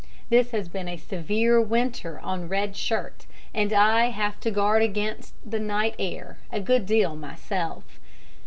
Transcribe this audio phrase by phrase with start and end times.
[0.31, 5.35] This has been a severe winter on Red Shirt; and I have to guard against
[5.45, 7.83] the night air a good deal myself.